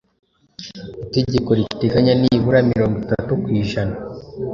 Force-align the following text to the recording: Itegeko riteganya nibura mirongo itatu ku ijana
Itegeko 1.05 1.49
riteganya 1.59 2.13
nibura 2.21 2.59
mirongo 2.71 2.95
itatu 3.03 3.31
ku 3.41 3.47
ijana 3.61 3.95